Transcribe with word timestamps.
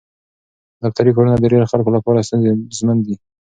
دفتري 0.83 1.11
کارونه 1.15 1.35
د 1.37 1.41
ډېرو 1.51 1.69
خلکو 1.71 1.89
لپاره 1.97 2.25
ستونزمن 2.27 2.97
دي. 3.05 3.15